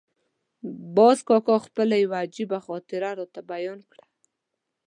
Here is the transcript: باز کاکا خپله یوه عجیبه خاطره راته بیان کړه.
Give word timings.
باز 0.95 1.17
کاکا 1.27 1.57
خپله 1.65 1.95
یوه 2.03 2.17
عجیبه 2.23 2.59
خاطره 2.65 3.11
راته 3.19 3.41
بیان 3.51 3.79
کړه. 3.89 4.03